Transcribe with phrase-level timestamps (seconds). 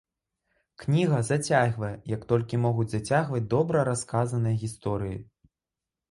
[0.83, 5.17] Кніга зацягвае, як толькі могуць зацягваць добра расказаныя гісторыі.